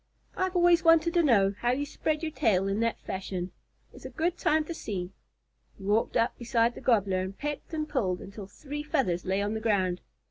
"I've 0.35 0.55
always 0.55 0.83
wanted 0.83 1.13
to 1.13 1.21
know 1.21 1.53
how 1.59 1.69
you 1.73 1.85
spread 1.85 2.23
your 2.23 2.31
tail 2.31 2.67
in 2.67 2.79
that 2.79 2.99
fashion. 3.01 3.51
It's 3.93 4.03
a 4.03 4.09
good 4.09 4.35
time 4.35 4.63
to 4.65 4.73
see." 4.73 5.11
He 5.77 5.83
walked 5.83 6.17
up 6.17 6.35
beside 6.39 6.73
the 6.73 6.81
Gobbler 6.81 7.19
and 7.21 7.37
pecked 7.37 7.71
and 7.71 7.87
pulled 7.87 8.19
until 8.19 8.47
three 8.47 8.81
feathers 8.81 9.25
lay 9.25 9.43
on 9.43 9.53
the 9.53 9.59
ground. 9.61 10.01